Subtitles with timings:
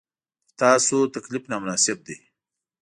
[0.49, 2.15] پر تاسو تکلیف نامناسب دی.